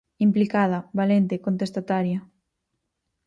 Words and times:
Implicada, 0.27 0.77
valente, 0.99 1.35
contestataria. 1.45 2.19